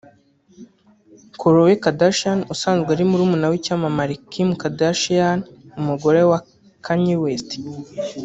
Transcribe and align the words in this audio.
Khloe 1.39 1.73
Kardashian 1.83 2.39
usanzwe 2.53 2.89
ari 2.95 3.05
murumuna 3.09 3.45
w’icyamamare 3.51 4.13
Kim 4.31 4.49
Kardashian 4.61 5.39
umugore 5.79 6.21
wa 6.29 6.39
Kanye 6.85 7.15
West 7.23 7.49